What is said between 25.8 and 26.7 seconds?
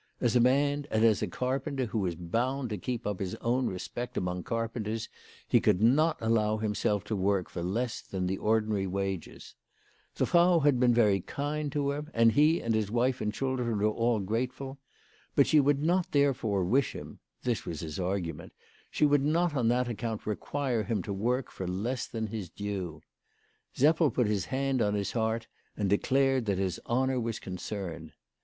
declared that